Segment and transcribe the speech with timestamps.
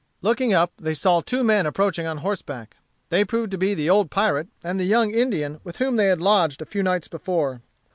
[0.23, 2.75] Looking up, they saw two men approaching on horseback.
[3.09, 6.19] They proved to be the old pirate and the young Indian with whom they had
[6.19, 7.61] lodged a few nights before.